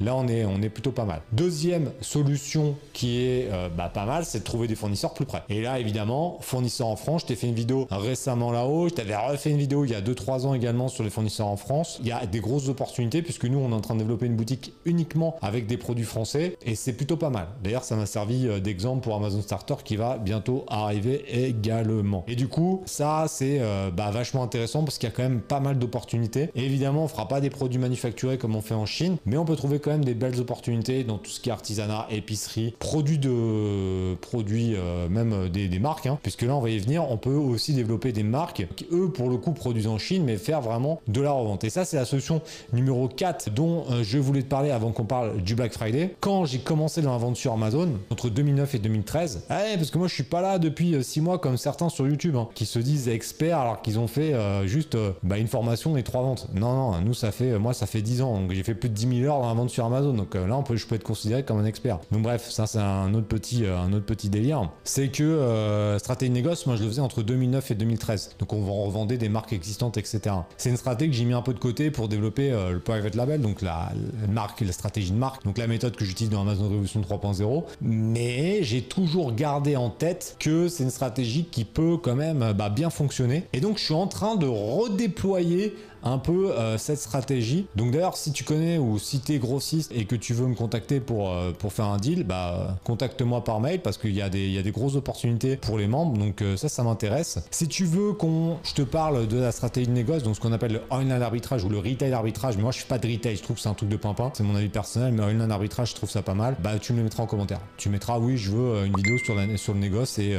là 0.00 0.14
on 0.14 0.28
est, 0.28 0.44
on 0.44 0.60
est 0.62 0.68
plutôt 0.68 0.92
pas 0.92 1.04
mal. 1.04 1.22
Deuxième 1.32 1.90
solution 2.00 2.74
qui 2.92 3.20
est 3.20 3.50
bah, 3.76 3.90
pas 3.92 4.04
mal, 4.04 4.24
c'est 4.24 4.40
de 4.40 4.44
trouver 4.44 4.68
des 4.68 4.74
fournisseurs 4.74 5.14
plus 5.14 5.24
près. 5.24 5.42
Et 5.48 5.62
là 5.62 5.78
évidemment, 5.78 6.38
fournisseurs 6.40 6.88
en 6.88 6.96
France, 6.96 7.22
je 7.22 7.26
t'ai 7.26 7.36
fait 7.36 7.48
une 7.48 7.54
vidéo 7.54 7.86
récemment 7.90 8.50
là-haut, 8.50 8.88
je 8.88 8.94
t'avais 8.94 9.16
refait 9.16 9.50
une 9.50 9.58
vidéo 9.58 9.84
il 9.84 9.90
y 9.90 9.94
a 9.94 10.00
2-3 10.00 10.46
ans 10.46 10.54
également 10.54 10.88
sur 10.88 11.04
les 11.04 11.10
fournisseurs 11.10 11.46
en 11.46 11.56
France. 11.56 11.98
Il 12.00 12.06
y 12.06 12.12
a 12.12 12.26
des 12.26 12.40
grosses 12.40 12.68
opportunités 12.68 13.22
puisque 13.22 13.44
nous 13.44 13.58
on 13.58 13.70
est 13.70 13.74
en 13.74 13.80
train 13.80 13.94
de 13.94 14.00
développer 14.00 14.26
une 14.26 14.36
boutique 14.36 14.74
uniquement 14.84 15.36
avec 15.42 15.66
des 15.66 15.76
produits 15.76 16.04
français 16.04 16.56
et 16.64 16.74
c'est 16.74 16.92
plutôt 16.92 17.16
pas 17.16 17.30
mal. 17.30 17.48
D'ailleurs 17.62 17.84
ça 17.84 17.96
m'a 17.96 18.06
servi 18.06 18.48
d'exemple 18.60 19.02
pour 19.02 19.14
Amazon 19.14 19.42
Starter 19.42 19.76
qui 19.84 19.96
va 19.96 20.18
bientôt 20.18 20.64
arriver 20.68 21.24
également. 21.28 22.24
Et 22.26 22.36
du 22.36 22.48
coup, 22.48 22.82
ça 22.86 23.26
c'est 23.28 23.58
euh, 23.60 23.90
bah, 23.90 24.10
vachement 24.10 24.42
intéressant 24.42 24.84
parce 24.84 24.98
qu'il 24.98 25.08
y 25.08 25.12
a 25.12 25.14
quand 25.14 25.22
même 25.22 25.40
pas 25.40 25.60
mal 25.60 25.78
d'opportunités. 25.78 26.50
évidemment, 26.54 27.04
on 27.04 27.08
fera 27.08 27.28
pas 27.28 27.40
des 27.40 27.50
produits 27.50 27.77
manufacturés 27.78 28.38
comme 28.38 28.56
on 28.56 28.60
fait 28.60 28.74
en 28.74 28.86
Chine, 28.86 29.16
mais 29.26 29.36
on 29.36 29.44
peut 29.44 29.56
trouver 29.56 29.78
quand 29.78 29.90
même 29.90 30.04
des 30.04 30.14
belles 30.14 30.40
opportunités 30.40 31.04
dans 31.04 31.18
tout 31.18 31.30
ce 31.30 31.40
qui 31.40 31.48
est 31.48 31.52
artisanat, 31.52 32.06
épicerie, 32.10 32.74
produits 32.78 33.18
de 33.18 34.14
produits 34.16 34.74
euh, 34.76 35.08
même 35.08 35.48
des, 35.48 35.78
marques, 35.78 36.06
hein. 36.06 36.18
puisque 36.22 36.42
là 36.42 36.54
on 36.54 36.60
va 36.60 36.70
y 36.70 36.78
venir. 36.78 37.10
On 37.10 37.16
peut 37.16 37.34
aussi 37.34 37.72
développer 37.72 38.12
des 38.12 38.22
marques 38.22 38.66
qui 38.76 38.86
eux 38.92 39.10
pour 39.10 39.28
le 39.30 39.36
coup 39.36 39.52
produisent 39.52 39.86
en 39.86 39.98
Chine, 39.98 40.24
mais 40.24 40.36
faire 40.36 40.60
vraiment 40.60 41.00
de 41.08 41.20
la 41.20 41.30
revente. 41.30 41.64
Et 41.64 41.70
ça 41.70 41.84
c'est 41.84 41.96
la 41.96 42.04
solution 42.04 42.42
numéro 42.72 43.08
4 43.08 43.50
dont 43.50 43.84
euh, 43.90 44.02
je 44.02 44.18
voulais 44.18 44.42
te 44.42 44.48
parler 44.48 44.70
avant 44.70 44.92
qu'on 44.92 45.04
parle 45.04 45.42
du 45.42 45.54
Black 45.54 45.72
Friday. 45.72 46.14
Quand 46.20 46.44
j'ai 46.44 46.58
commencé 46.58 47.02
dans 47.02 47.12
la 47.12 47.18
vente 47.18 47.36
sur 47.36 47.52
Amazon 47.52 47.88
entre 48.10 48.28
2009 48.28 48.74
et 48.74 48.78
2013, 48.78 49.44
parce 49.48 49.90
que 49.90 49.98
moi 49.98 50.08
je 50.08 50.14
suis 50.14 50.22
pas 50.24 50.40
là 50.40 50.58
depuis 50.58 51.02
6 51.02 51.20
mois 51.20 51.38
comme 51.38 51.56
certains 51.56 51.88
sur 51.88 52.06
YouTube 52.06 52.36
hein, 52.36 52.48
qui 52.54 52.66
se 52.66 52.78
disent 52.78 53.08
experts 53.08 53.58
alors 53.58 53.82
qu'ils 53.82 53.98
ont 53.98 54.08
fait 54.08 54.34
euh, 54.34 54.66
juste 54.66 54.94
euh, 54.94 55.12
bah, 55.22 55.38
une 55.38 55.46
formation 55.46 55.96
et 55.96 56.02
trois 56.02 56.22
ventes. 56.22 56.48
Non, 56.54 56.92
non, 56.92 57.00
nous 57.00 57.14
ça 57.14 57.32
fait, 57.32 57.58
ça 57.72 57.86
fait 57.86 58.02
10 58.02 58.22
ans, 58.22 58.40
donc 58.40 58.52
j'ai 58.52 58.62
fait 58.62 58.74
plus 58.74 58.88
de 58.88 58.94
10 58.94 59.20
000 59.20 59.30
heures 59.30 59.40
dans 59.40 59.48
la 59.48 59.54
vente 59.54 59.70
sur 59.70 59.84
Amazon, 59.84 60.12
donc 60.12 60.34
euh, 60.34 60.46
là 60.46 60.56
on 60.56 60.62
peut, 60.62 60.76
je 60.76 60.86
peux 60.86 60.94
être 60.94 61.04
considéré 61.04 61.44
comme 61.44 61.58
un 61.58 61.64
expert. 61.64 61.98
Donc 62.12 62.22
bref, 62.22 62.48
ça 62.50 62.66
c'est 62.66 62.78
un 62.78 63.14
autre 63.14 63.26
petit, 63.26 63.64
un 63.66 63.92
autre 63.92 64.06
petit 64.06 64.28
délire. 64.28 64.70
C'est 64.84 65.08
que 65.08 65.96
stratégie 65.98 66.30
de 66.30 66.34
négoce, 66.34 66.66
moi 66.66 66.76
je 66.76 66.82
le 66.82 66.88
faisais 66.88 67.00
entre 67.00 67.22
2009 67.22 67.70
et 67.70 67.74
2013. 67.74 68.36
Donc 68.38 68.52
on 68.52 68.84
revendait 68.84 69.18
des 69.18 69.28
marques 69.28 69.52
existantes, 69.52 69.96
etc. 69.96 70.20
C'est 70.56 70.70
une 70.70 70.76
stratégie 70.76 71.10
que 71.10 71.16
j'ai 71.16 71.24
mis 71.24 71.34
un 71.34 71.42
peu 71.42 71.54
de 71.54 71.58
côté 71.58 71.90
pour 71.90 72.08
développer 72.08 72.50
le 72.50 72.80
private 72.80 73.14
label, 73.14 73.40
donc 73.40 73.62
la, 73.62 73.92
la, 74.20 74.26
marque, 74.28 74.60
la 74.60 74.72
stratégie 74.72 75.10
de 75.10 75.16
marque, 75.16 75.44
donc 75.44 75.58
la 75.58 75.66
méthode 75.66 75.96
que 75.96 76.04
j'utilise 76.04 76.30
dans 76.30 76.42
Amazon 76.42 76.68
Révolution 76.68 77.00
3.0. 77.00 77.64
Mais 77.80 78.62
j'ai 78.62 78.82
toujours 78.82 79.32
gardé 79.32 79.76
en 79.76 79.90
tête 79.90 80.36
que 80.38 80.68
c'est 80.68 80.84
une 80.84 80.90
stratégie 80.90 81.44
qui 81.44 81.64
peut 81.64 81.96
quand 81.96 82.16
même 82.16 82.52
bah, 82.52 82.68
bien 82.68 82.90
fonctionner. 82.90 83.44
Et 83.52 83.60
donc 83.60 83.78
je 83.78 83.84
suis 83.84 83.94
en 83.94 84.06
train 84.06 84.36
de 84.36 84.46
redéployer 84.46 85.74
un 86.02 86.18
peu 86.18 86.50
euh, 86.50 86.78
cette 86.78 86.98
stratégie. 86.98 87.66
Donc 87.76 87.92
d'ailleurs, 87.92 88.16
si 88.16 88.32
tu 88.32 88.44
connais 88.44 88.78
ou 88.78 88.98
si 88.98 89.20
tu 89.20 89.34
es 89.34 89.38
grossiste 89.38 89.92
et 89.94 90.04
que 90.04 90.16
tu 90.16 90.34
veux 90.34 90.46
me 90.46 90.54
contacter 90.54 91.00
pour, 91.00 91.30
euh, 91.30 91.52
pour 91.52 91.72
faire 91.72 91.86
un 91.86 91.98
deal, 91.98 92.24
bah 92.24 92.78
contacte-moi 92.84 93.44
par 93.44 93.60
mail 93.60 93.80
parce 93.80 93.98
qu'il 93.98 94.14
y, 94.14 94.22
a 94.22 94.28
des, 94.28 94.48
y 94.48 94.58
a 94.58 94.62
des 94.62 94.70
grosses 94.70 94.96
opportunités 94.96 95.56
pour 95.56 95.78
les 95.78 95.86
membres. 95.86 96.18
Donc 96.18 96.42
euh, 96.42 96.56
ça, 96.56 96.68
ça 96.68 96.82
m'intéresse. 96.82 97.38
Si 97.50 97.68
tu 97.68 97.84
veux 97.84 98.12
qu'on 98.12 98.58
je 98.62 98.74
te 98.74 98.82
parle 98.82 99.26
de 99.26 99.38
la 99.38 99.52
stratégie 99.52 99.88
de 99.88 99.92
négoce, 99.92 100.22
donc 100.22 100.36
ce 100.36 100.40
qu'on 100.40 100.52
appelle 100.52 100.72
le 100.72 100.82
online 100.90 101.22
arbitrage 101.22 101.64
ou 101.64 101.68
le 101.68 101.78
retail 101.78 102.12
arbitrage, 102.12 102.56
mais 102.56 102.62
moi 102.62 102.72
je 102.72 102.78
suis 102.78 102.86
pas 102.86 102.98
de 102.98 103.08
retail, 103.08 103.36
je 103.36 103.42
trouve 103.42 103.56
que 103.56 103.62
c'est 103.62 103.68
un 103.68 103.74
truc 103.74 103.88
de 103.88 103.96
pimpin, 103.96 104.30
c'est 104.34 104.42
mon 104.42 104.56
avis 104.56 104.68
personnel, 104.68 105.12
mais 105.12 105.22
online 105.22 105.50
arbitrage, 105.50 105.90
je 105.90 105.94
trouve 105.94 106.10
ça 106.10 106.22
pas 106.22 106.34
mal. 106.34 106.56
Bah 106.62 106.78
tu 106.78 106.92
me 106.92 106.98
le 106.98 107.04
mettras 107.04 107.22
en 107.22 107.26
commentaire. 107.26 107.60
Tu 107.76 107.88
mettras 107.88 108.18
oui, 108.18 108.36
je 108.36 108.50
veux 108.50 108.86
une 108.86 108.94
vidéo 108.96 109.18
sur, 109.18 109.34
sur 109.56 109.74
le 109.74 109.80
négoce 109.80 110.18
et, 110.18 110.38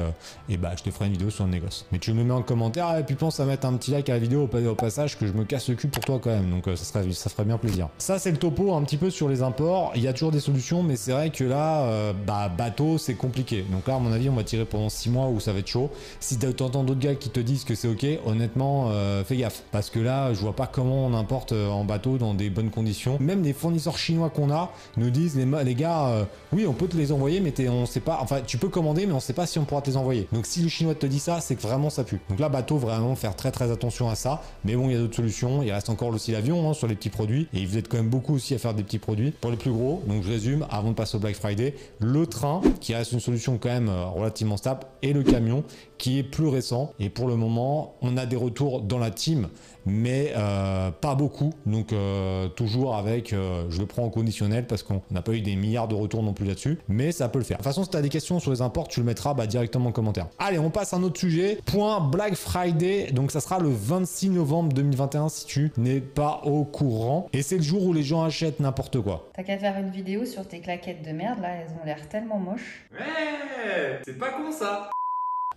et 0.49 0.57
bah 0.57 0.71
je 0.77 0.83
te 0.83 0.91
ferai 0.91 1.07
une 1.07 1.13
vidéo 1.13 1.29
sur 1.29 1.45
le 1.45 1.51
négoce. 1.51 1.85
Mais 1.91 1.99
tu 1.99 2.13
me 2.13 2.23
mets 2.23 2.33
en 2.33 2.41
commentaire 2.41 2.97
et 2.97 3.03
puis 3.03 3.15
pense 3.15 3.39
à 3.39 3.45
mettre 3.45 3.65
un 3.65 3.73
petit 3.73 3.91
like 3.91 4.09
à 4.09 4.13
la 4.13 4.19
vidéo 4.19 4.49
au, 4.51 4.57
au 4.57 4.75
passage 4.75 5.17
que 5.17 5.27
je 5.27 5.33
me 5.33 5.45
casse 5.49 5.67
le 5.67 5.75
cul 5.75 5.87
pour 5.87 6.05
toi 6.05 6.19
quand 6.23 6.29
même, 6.29 6.49
donc 6.49 6.67
euh, 6.67 6.75
ça, 6.75 6.85
serait, 6.85 7.11
ça 7.11 7.29
ferait 7.29 7.43
bien 7.43 7.57
plaisir. 7.57 7.89
Ça 7.97 8.19
c'est 8.19 8.31
le 8.31 8.37
topo 8.37 8.73
un 8.75 8.83
petit 8.83 8.97
peu 8.97 9.09
sur 9.09 9.27
les 9.27 9.41
imports, 9.41 9.91
il 9.95 10.01
y 10.01 10.07
a 10.07 10.13
toujours 10.13 10.31
des 10.31 10.39
solutions, 10.39 10.83
mais 10.83 10.95
c'est 10.95 11.11
vrai 11.11 11.31
que 11.31 11.43
là, 11.43 11.81
euh, 11.81 12.13
bah 12.13 12.49
bateau 12.49 12.97
c'est 12.97 13.15
compliqué. 13.15 13.65
Donc 13.71 13.87
là 13.87 13.95
à 13.95 13.99
mon 13.99 14.11
avis 14.11 14.29
on 14.29 14.35
va 14.35 14.43
tirer 14.43 14.65
pendant 14.65 14.89
6 14.89 15.09
mois 15.09 15.27
où 15.27 15.39
ça 15.39 15.51
va 15.51 15.59
être 15.59 15.67
chaud. 15.67 15.89
Si 16.19 16.37
tu 16.37 16.45
entends 16.45 16.83
d'autres 16.83 16.99
gars 16.99 17.15
qui 17.15 17.29
te 17.29 17.39
disent 17.39 17.63
que 17.63 17.73
c'est 17.73 17.87
ok, 17.87 18.05
honnêtement 18.25 18.89
euh, 18.89 19.23
fais 19.23 19.37
gaffe, 19.37 19.63
parce 19.71 19.89
que 19.89 19.99
là 19.99 20.33
je 20.33 20.39
vois 20.39 20.55
pas 20.55 20.67
comment 20.67 21.07
on 21.07 21.13
importe 21.15 21.51
en 21.51 21.83
bateau 21.83 22.17
dans 22.19 22.35
des 22.35 22.51
bonnes 22.51 22.69
conditions. 22.69 23.17
Même 23.19 23.41
les 23.41 23.53
fournisseurs 23.53 23.97
chinois 23.97 24.29
qu'on 24.29 24.51
a 24.51 24.71
nous 24.97 25.09
disent 25.09 25.35
les, 25.35 25.47
les 25.63 25.75
gars, 25.75 26.27
oui 26.53 26.67
on 26.67 26.73
peut 26.73 26.87
te 26.87 26.95
les 26.95 27.11
envoyer, 27.11 27.41
mais 27.41 27.53
on 27.69 27.87
sait 27.87 27.99
pas, 28.01 28.19
enfin 28.21 28.41
tu 28.45 28.59
peux 28.59 28.69
commander, 28.69 29.07
mais 29.07 29.13
on 29.13 29.19
sait 29.19 29.33
pas 29.33 29.47
si 29.47 29.57
on 29.57 29.65
pourra 29.65 29.81
te 29.81 29.89
les 29.89 29.97
envoyer. 29.97 30.27
Donc 30.31 30.45
si 30.45 30.61
le 30.61 30.69
chinois 30.69 30.93
te 30.93 31.07
dit 31.07 31.19
ça, 31.19 31.41
c'est 31.41 31.55
que 31.55 31.61
vraiment 31.61 31.89
ça 31.89 32.03
pue. 32.03 32.19
Donc 32.29 32.39
là 32.39 32.49
bateau 32.49 32.77
vraiment 32.77 33.15
faire 33.15 33.35
très 33.35 33.51
très 33.51 33.71
attention 33.71 34.09
à 34.09 34.15
ça. 34.15 34.43
Mais 34.63 34.75
bon 34.75 34.89
il 34.89 34.93
y 34.93 34.95
a 34.95 34.99
d'autres 34.99 35.15
solutions, 35.15 35.38
il 35.63 35.71
reste 35.71 35.89
encore 35.89 36.09
aussi 36.09 36.31
l'avion 36.31 36.69
hein, 36.69 36.73
sur 36.73 36.87
les 36.87 36.95
petits 36.95 37.09
produits. 37.09 37.47
Et 37.53 37.65
vous 37.65 37.77
êtes 37.77 37.87
quand 37.87 37.97
même 37.97 38.09
beaucoup 38.09 38.35
aussi 38.35 38.53
à 38.53 38.57
faire 38.57 38.73
des 38.73 38.83
petits 38.83 38.99
produits. 38.99 39.31
Pour 39.31 39.51
les 39.51 39.57
plus 39.57 39.71
gros, 39.71 40.01
donc 40.07 40.23
je 40.23 40.29
résume, 40.29 40.65
avant 40.69 40.89
de 40.89 40.95
passer 40.95 41.17
au 41.17 41.19
Black 41.19 41.35
Friday, 41.35 41.75
le 41.99 42.25
train, 42.25 42.61
qui 42.81 42.93
reste 42.93 43.11
une 43.11 43.19
solution 43.19 43.57
quand 43.57 43.69
même 43.69 43.89
euh, 43.89 44.05
relativement 44.05 44.57
stable, 44.57 44.81
et 45.01 45.13
le 45.13 45.23
camion, 45.23 45.63
qui 45.97 46.19
est 46.19 46.23
plus 46.23 46.47
récent. 46.47 46.93
Et 46.99 47.09
pour 47.09 47.27
le 47.27 47.35
moment, 47.35 47.95
on 48.01 48.17
a 48.17 48.25
des 48.25 48.35
retours 48.35 48.81
dans 48.81 48.99
la 48.99 49.11
team 49.11 49.47
mais 49.89 50.33
euh, 50.35 50.91
pas 50.91 51.15
beaucoup. 51.15 51.51
Donc 51.65 51.93
euh, 51.93 52.47
toujours 52.49 52.95
avec, 52.95 53.33
euh, 53.33 53.65
je 53.69 53.79
le 53.79 53.85
prends 53.85 54.03
en 54.03 54.09
conditionnel 54.09 54.67
parce 54.67 54.83
qu'on 54.83 55.01
n'a 55.11 55.21
pas 55.21 55.33
eu 55.33 55.41
des 55.41 55.55
milliards 55.55 55.87
de 55.87 55.95
retours 55.95 56.23
non 56.23 56.33
plus 56.33 56.45
là-dessus, 56.45 56.79
mais 56.87 57.11
ça 57.11 57.29
peut 57.29 57.39
le 57.39 57.45
faire. 57.45 57.57
De 57.57 57.63
toute 57.63 57.69
façon, 57.69 57.83
si 57.83 57.89
tu 57.89 57.97
as 57.97 58.01
des 58.01 58.09
questions 58.09 58.39
sur 58.39 58.51
les 58.51 58.61
imports, 58.61 58.87
tu 58.87 58.99
le 58.99 59.05
mettras 59.05 59.33
bah, 59.33 59.47
directement 59.47 59.89
en 59.89 59.91
commentaire. 59.91 60.27
Allez, 60.37 60.59
on 60.59 60.69
passe 60.69 60.93
à 60.93 60.97
un 60.97 61.03
autre 61.03 61.19
sujet. 61.19 61.59
Point 61.65 61.99
Black 61.99 62.35
Friday. 62.35 63.11
Donc 63.11 63.31
ça 63.31 63.41
sera 63.41 63.59
le 63.59 63.69
26 63.69 64.29
novembre 64.29 64.73
2021 64.73 65.29
si 65.29 65.45
tu 65.45 65.71
n'es 65.77 65.99
pas 65.99 66.41
au 66.43 66.63
courant. 66.63 67.27
Et 67.33 67.41
c'est 67.41 67.57
le 67.57 67.63
jour 67.63 67.83
où 67.83 67.93
les 67.93 68.03
gens 68.03 68.23
achètent 68.23 68.59
n'importe 68.59 69.01
quoi. 69.01 69.29
T'as 69.35 69.43
qu'à 69.43 69.57
faire 69.57 69.77
une 69.77 69.89
vidéo 69.89 70.25
sur 70.25 70.47
tes 70.47 70.59
claquettes 70.59 71.03
de 71.05 71.11
merde 71.11 71.39
là, 71.41 71.49
elles 71.55 71.71
ont 71.81 71.85
l'air 71.85 72.07
tellement 72.09 72.39
moches. 72.39 72.85
Ouais, 72.91 73.99
c'est 74.05 74.17
pas 74.17 74.31
con 74.31 74.51
ça. 74.51 74.89